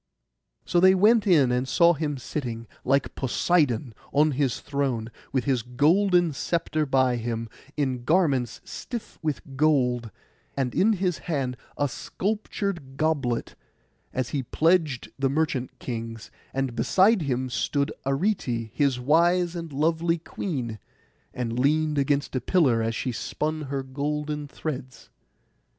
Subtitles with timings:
[0.65, 5.61] So they went in, and saw him sitting, like Poseidon, on his throne, with his
[5.61, 10.09] golden sceptre by him, in garments stiff with gold,
[10.57, 13.53] and in his hand a sculptured goblet,
[14.11, 20.17] as he pledged the merchant kings; and beside him stood Arete, his wise and lovely
[20.17, 20.79] queen,
[21.31, 25.11] and leaned against a pillar as she spun her golden threads.